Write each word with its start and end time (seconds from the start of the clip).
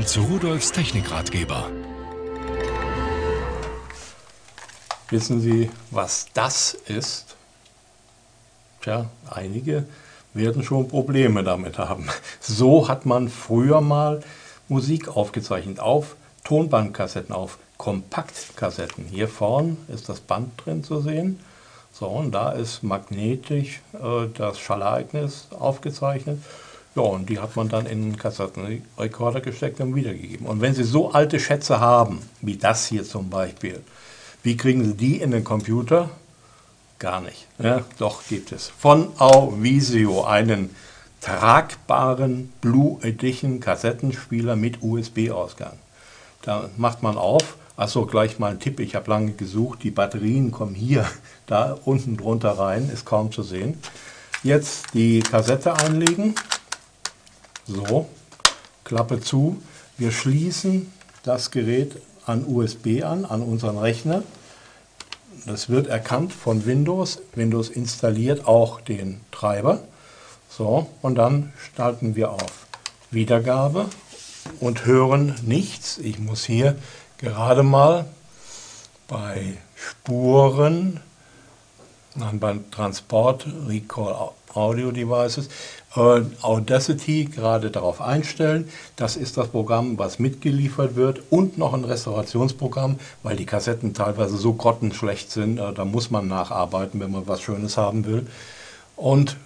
Willkommen 0.00 0.28
zu 0.30 0.32
Rudolfs 0.32 0.72
Technikratgeber. 0.72 1.70
Wissen 5.10 5.42
Sie, 5.42 5.68
was 5.90 6.28
das 6.32 6.72
ist? 6.72 7.36
Tja, 8.80 9.10
einige 9.30 9.84
werden 10.32 10.62
schon 10.62 10.88
Probleme 10.88 11.44
damit 11.44 11.76
haben. 11.76 12.08
So 12.40 12.88
hat 12.88 13.04
man 13.04 13.28
früher 13.28 13.82
mal 13.82 14.22
Musik 14.68 15.14
aufgezeichnet 15.14 15.80
auf 15.80 16.16
Tonbandkassetten, 16.44 17.34
auf 17.34 17.58
Kompaktkassetten. 17.76 19.04
Hier 19.04 19.28
vorne 19.28 19.76
ist 19.88 20.08
das 20.08 20.20
Band 20.20 20.52
drin 20.64 20.82
zu 20.82 21.02
sehen. 21.02 21.40
So, 21.92 22.06
und 22.06 22.32
da 22.32 22.52
ist 22.52 22.82
magnetisch 22.82 23.82
äh, 23.92 24.28
das 24.32 24.60
Schallereignis 24.60 25.48
aufgezeichnet. 25.50 26.38
Ja, 26.96 27.02
und 27.02 27.28
die 27.30 27.38
hat 27.38 27.54
man 27.54 27.68
dann 27.68 27.86
in 27.86 28.02
einen 28.02 28.16
Kassettenrekorder 28.16 29.40
gesteckt 29.40 29.80
und 29.80 29.94
wiedergegeben. 29.94 30.46
Und 30.46 30.60
wenn 30.60 30.74
Sie 30.74 30.82
so 30.82 31.12
alte 31.12 31.38
Schätze 31.38 31.78
haben, 31.78 32.20
wie 32.40 32.56
das 32.56 32.86
hier 32.86 33.04
zum 33.04 33.30
Beispiel, 33.30 33.80
wie 34.42 34.56
kriegen 34.56 34.84
Sie 34.84 34.94
die 34.94 35.20
in 35.20 35.30
den 35.30 35.44
Computer? 35.44 36.10
Gar 36.98 37.20
nicht. 37.20 37.46
Ja, 37.58 37.82
doch 37.98 38.22
gibt 38.28 38.52
es. 38.52 38.72
Von 38.78 39.08
Auvisio 39.18 40.24
einen 40.24 40.70
tragbaren 41.20 42.52
Blue 42.60 42.98
Edition 43.02 43.60
Kassettenspieler 43.60 44.56
mit 44.56 44.82
USB-Ausgang. 44.82 45.78
Da 46.42 46.70
macht 46.76 47.02
man 47.02 47.16
auf. 47.16 47.56
Achso, 47.76 48.04
gleich 48.04 48.38
mal 48.38 48.50
ein 48.50 48.60
Tipp. 48.60 48.80
Ich 48.80 48.94
habe 48.94 49.10
lange 49.10 49.32
gesucht. 49.32 49.82
Die 49.82 49.90
Batterien 49.90 50.50
kommen 50.50 50.74
hier, 50.74 51.06
da 51.46 51.78
unten 51.84 52.16
drunter 52.16 52.58
rein. 52.58 52.90
Ist 52.92 53.06
kaum 53.06 53.30
zu 53.30 53.42
sehen. 53.42 53.78
Jetzt 54.42 54.92
die 54.94 55.20
Kassette 55.20 55.74
einlegen. 55.74 56.34
So, 57.72 58.08
Klappe 58.82 59.20
zu. 59.20 59.62
Wir 59.96 60.10
schließen 60.10 60.92
das 61.22 61.52
Gerät 61.52 62.02
an 62.26 62.44
USB 62.44 63.04
an, 63.04 63.24
an 63.24 63.42
unseren 63.42 63.78
Rechner. 63.78 64.24
Das 65.46 65.68
wird 65.68 65.86
erkannt 65.86 66.32
von 66.32 66.66
Windows. 66.66 67.20
Windows 67.34 67.68
installiert 67.68 68.48
auch 68.48 68.80
den 68.80 69.20
Treiber. 69.30 69.82
So, 70.48 70.88
und 71.00 71.14
dann 71.14 71.52
starten 71.72 72.16
wir 72.16 72.32
auf 72.32 72.66
Wiedergabe 73.12 73.86
und 74.58 74.84
hören 74.84 75.36
nichts. 75.42 75.98
Ich 75.98 76.18
muss 76.18 76.44
hier 76.44 76.76
gerade 77.18 77.62
mal 77.62 78.04
bei 79.06 79.58
Spuren, 79.76 80.98
beim 82.14 82.70
Transport 82.70 83.46
Recall 83.68 84.30
Audio 84.54 84.90
Devices, 84.90 85.48
Audacity 85.94 87.24
gerade 87.24 87.70
darauf 87.70 88.00
einstellen. 88.00 88.68
Das 88.96 89.16
ist 89.16 89.36
das 89.36 89.48
Programm, 89.48 89.98
was 89.98 90.18
mitgeliefert 90.18 90.94
wird 90.94 91.20
und 91.30 91.58
noch 91.58 91.74
ein 91.74 91.84
Restaurationsprogramm, 91.84 92.98
weil 93.22 93.36
die 93.36 93.46
Kassetten 93.46 93.94
teilweise 93.94 94.36
so 94.36 94.52
grottenschlecht 94.52 95.30
sind, 95.30 95.58
äh, 95.58 95.72
da 95.72 95.84
muss 95.84 96.10
man 96.10 96.28
nacharbeiten, 96.28 97.00
wenn 97.00 97.10
man 97.10 97.26
was 97.26 97.40
Schönes 97.42 97.76
haben 97.76 98.06
will. 98.06 98.26
Und 98.96 99.36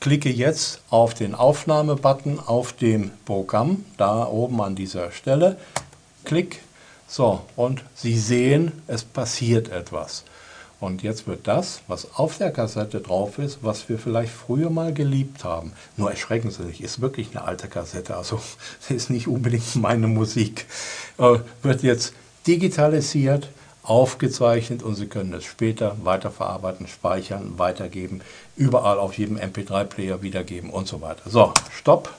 klicke 0.00 0.30
jetzt 0.30 0.80
auf 0.90 1.14
den 1.14 1.34
Aufnahmebutton 1.34 2.40
auf 2.40 2.72
dem 2.72 3.10
Programm, 3.24 3.84
da 3.96 4.26
oben 4.26 4.60
an 4.60 4.74
dieser 4.74 5.12
Stelle. 5.12 5.56
Klick. 6.24 6.62
So, 7.08 7.42
und 7.56 7.84
Sie 7.94 8.18
sehen, 8.18 8.72
es 8.86 9.04
passiert 9.04 9.68
etwas. 9.68 10.24
Und 10.82 11.04
jetzt 11.04 11.28
wird 11.28 11.46
das, 11.46 11.80
was 11.86 12.12
auf 12.16 12.38
der 12.38 12.50
Kassette 12.50 13.00
drauf 13.00 13.38
ist, 13.38 13.58
was 13.62 13.88
wir 13.88 14.00
vielleicht 14.00 14.32
früher 14.32 14.68
mal 14.68 14.92
geliebt 14.92 15.44
haben, 15.44 15.74
nur 15.96 16.10
erschrecken 16.10 16.50
Sie 16.50 16.64
sich, 16.64 16.82
ist 16.82 17.00
wirklich 17.00 17.28
eine 17.30 17.44
alte 17.44 17.68
Kassette, 17.68 18.16
also 18.16 18.40
ist 18.88 19.08
nicht 19.08 19.28
unbedingt 19.28 19.76
meine 19.76 20.08
Musik, 20.08 20.66
äh, 21.18 21.38
wird 21.62 21.84
jetzt 21.84 22.14
digitalisiert 22.48 23.48
aufgezeichnet 23.84 24.82
und 24.82 24.96
Sie 24.96 25.06
können 25.06 25.32
es 25.34 25.44
später 25.44 25.96
weiterverarbeiten, 26.02 26.88
speichern, 26.88 27.58
weitergeben, 27.58 28.20
überall 28.56 28.98
auf 28.98 29.16
jedem 29.16 29.36
MP3-Player 29.36 30.20
wiedergeben 30.20 30.70
und 30.70 30.88
so 30.88 31.00
weiter. 31.00 31.30
So, 31.30 31.54
Stopp. 31.70 32.12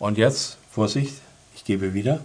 Und 0.00 0.18
jetzt, 0.18 0.58
Vorsicht, 0.72 1.14
ich 1.54 1.64
gebe 1.64 1.94
wieder. 1.94 2.24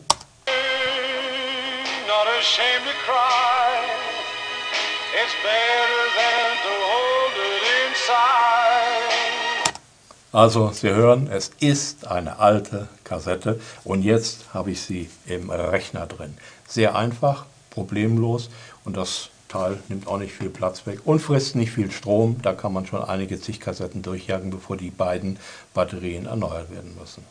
Also 10.36 10.70
Sie 10.74 10.90
hören, 10.90 11.30
es 11.32 11.52
ist 11.62 12.08
eine 12.08 12.40
alte 12.40 12.90
Kassette 13.06 13.58
und 13.86 14.04
jetzt 14.04 14.54
habe 14.54 14.72
ich 14.72 14.82
sie 14.82 15.10
im 15.26 15.50
Rechner 15.50 16.08
drin. 16.08 16.38
Sehr 16.68 16.94
einfach, 16.94 17.46
problemlos 17.70 18.50
und 18.84 18.98
das 18.98 19.30
Teil 19.48 19.80
nimmt 19.88 20.08
auch 20.08 20.18
nicht 20.18 20.34
viel 20.34 20.50
Platz 20.50 20.86
weg 20.86 21.00
und 21.06 21.22
frisst 21.22 21.56
nicht 21.56 21.72
viel 21.72 21.90
Strom. 21.90 22.42
Da 22.42 22.52
kann 22.52 22.74
man 22.74 22.86
schon 22.86 23.02
einige 23.02 23.40
zig 23.40 23.62
Kassetten 23.62 24.02
durchjagen, 24.02 24.50
bevor 24.50 24.76
die 24.76 24.92
beiden 24.92 25.40
Batterien 25.74 26.26
erneuert 26.26 26.70
werden 26.70 26.98
müssen. 27.00 27.24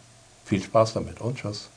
Viel 0.46 0.62
Spaß 0.62 0.94
damit 0.94 1.20
und 1.20 1.36
tschüss. 1.36 1.68